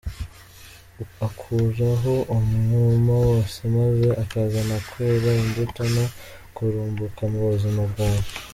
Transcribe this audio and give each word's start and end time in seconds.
Akuraho 1.27 2.13
umwuma 2.37 3.13
wose 3.27 3.59
maze 3.75 4.07
akazana 4.23 4.75
kwera 4.89 5.29
imbuto 5.43 5.81
no 5.95 6.05
kurumbuka 6.55 7.21
mu 7.31 7.39
buzima 7.49 7.83
bwawe. 7.91 8.23